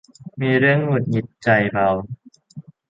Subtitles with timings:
[0.41, 1.87] มีเรื่องหงุดหงิดใจเบา